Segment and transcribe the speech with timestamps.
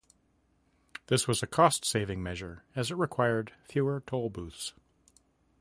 [1.09, 4.73] This was a cost-saving measure as it required fewer toll booths.